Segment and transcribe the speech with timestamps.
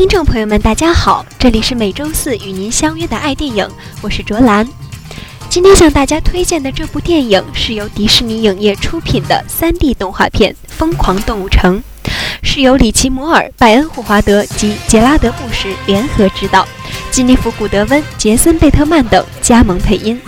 [0.00, 3.68] 听众朋友们，大家好，这里是每周四与您相约的爱电影，
[4.00, 4.66] 我是卓兰。
[5.50, 11.82] 今天向大家推荐的这部电影是由迪士尼影业出品的 3D 动画片《疯狂动物城》，
[12.42, 16.66] 是由里奇·摩尔、拜恩·霍华德及杰拉德·布什联合执导，
[17.10, 20.18] 基尼弗·古德温、杰森·贝特曼等加盟配音。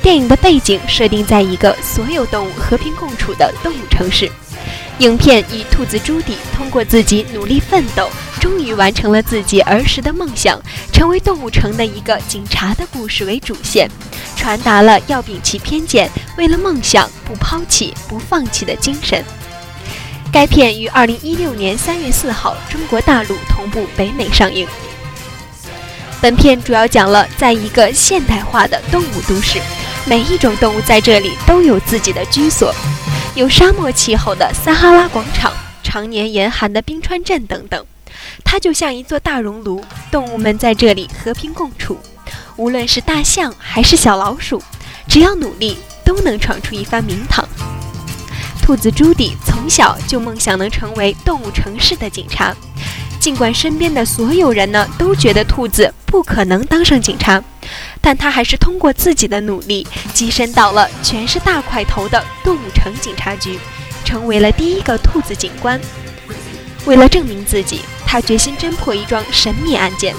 [0.00, 4.26] 电影的背景设定在一个所有动物和平共处的动物城市。
[5.00, 10.60] 影片以兔子朱迪通过自己努力奋斗，终于完成了自己儿时的梦想，
[10.92, 13.90] 成为动物城的一个警察的故事为主线，
[14.36, 19.24] 传达了要摒弃偏见，为了梦想不抛弃、不放弃的精神。
[20.30, 24.68] 该片于二零一六年三月四号中国大陆同步北美上映。
[26.20, 29.58] 本片主要讲了在一个现代化的动物都市，
[30.04, 32.74] 每一种动物在这里都有自己的居所。
[33.34, 37.86] 有沙漠气候的撒哈拉广场，常年严寒的冰川镇等等，
[38.44, 41.98] 它就像一座大熔炉，动物们在这里和平共处。
[42.56, 44.62] 无论是大象还是小老鼠，
[45.06, 47.46] 只要努力，都能闯出一番名堂。
[48.62, 52.54] 兔子朱迪从小就梦想能成为动物城市的警察，
[53.18, 57.42] 尽管身边的所有人呢都觉得兔子不可能当上警察。
[58.00, 63.58] 但他还是通过自己的努力，跻身到了全是大块头的动物城警察局，
[64.04, 65.80] 成为了第一个兔子警官。
[66.86, 70.14] 为了证明自己，他决心侦破一桩神秘案件。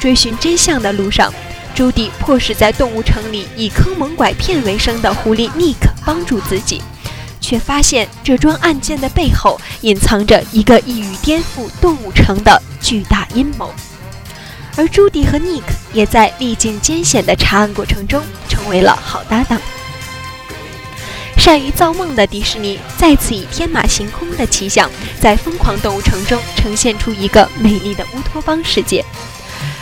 [0.00, 1.32] 追寻真相的路上，
[1.76, 6.82] 朱迪迫使在动物城里以坑蒙拐骗为生的狐狸尼克帮助自己，
[7.40, 13.72] 却发现这桩案件的背后隐藏着一个一语颠覆动物城的巨大阴谋。
[14.76, 19.60] 而朱迪和尼克也在历尽艰险的查案过程中成为了好搭档。
[21.50, 24.88] 善于造梦的迪士尼再次以天马行空的奇想，
[25.20, 29.04] 在疯狂动物城中呈现出一个美丽的乌托邦世界。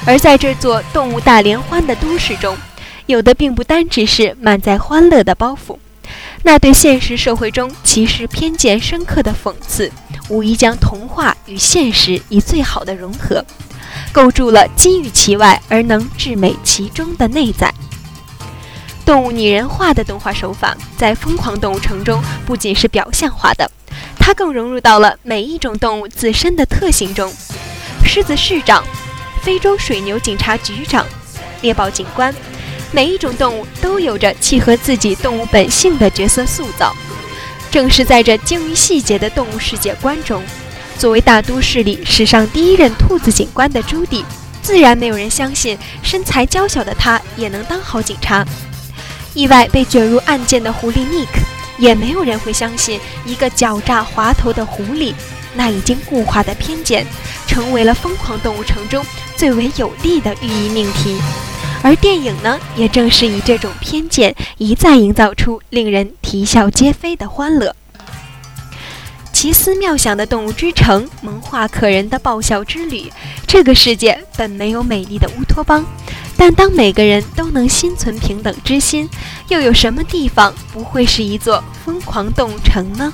[0.07, 2.57] 而在这座动物大联欢的都市中，
[3.05, 5.77] 有的并不单只是满载欢乐的包袱，
[6.43, 9.93] 那对现实社会中歧视偏见深刻的讽刺，
[10.31, 13.45] 无疑将童话与现实以最好的融合。
[14.11, 17.71] 构筑了金玉其外而能至美其中的内在。
[19.09, 23.71] 动物拟人化的动画手法，在《疯狂动物城》中不仅是表象化的，
[24.19, 27.33] 它更融入到了每一种动物自身的特性中。
[28.05, 28.85] 狮子市长、
[29.41, 31.07] 非洲水牛警察局长、
[31.63, 32.35] 猎豹警官，
[32.93, 36.95] 每一种动物都有着契合自己动物本性的角色塑造。
[37.71, 40.43] 正是在这精于细节的动物世界观中。
[40.99, 44.23] 作为大都市里史上第一任兔子警官的朱迪，
[44.61, 48.45] 自然没有人相信身材娇小的他也能当好警察。
[49.39, 51.39] 意外被卷入案件的狐狸尼克，
[51.79, 55.15] 也没有人会相信一个狡诈滑头的狐狸，
[55.55, 57.07] 那已经固化的偏见，
[57.47, 59.07] 成为了疯狂动物城中
[59.37, 61.17] 最为有力的寓意命题。
[61.85, 67.77] 而电影呢，也正是以这种偏见一再营造出令人啼笑皆非的欢乐。
[69.33, 73.13] 奇思妙想的动物之城，萌化可人的爆笑之旅。
[73.47, 75.85] 这个世界本没有美丽的乌托邦，
[76.41, 79.11] 但当每个人都能心存平等之心，
[79.49, 83.13] 又有什么地方不会是一座疯狂动物城呢？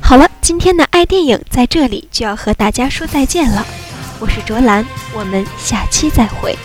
[0.00, 3.64] 好了，今天的爱电影在这里就要和大家说再见了。
[4.18, 6.58] 我是卓兰，我们下期再会。